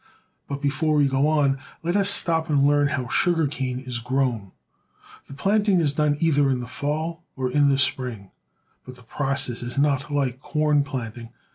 But 0.47 0.63
before 0.63 0.95
we 0.95 1.07
go 1.07 1.27
on, 1.27 1.59
let 1.83 1.95
us 1.95 2.09
stop 2.09 2.49
and 2.49 2.63
learn 2.65 2.87
how 2.87 3.07
sugar 3.07 3.45
cane 3.45 3.77
is 3.79 3.99
grown. 3.99 4.51
The 5.27 5.35
planting 5.35 5.79
is 5.79 5.93
done 5.93 6.17
either 6.19 6.49
in 6.49 6.59
the 6.59 6.65
fall 6.65 7.23
or 7.35 7.51
in 7.51 7.69
the 7.69 7.77
spring, 7.77 8.31
but 8.83 8.95
the 8.95 9.03
process 9.03 9.61
is 9.61 9.77
not 9.77 10.11
like 10.11 10.39
corn 10.41 10.83
planting. 10.83 11.29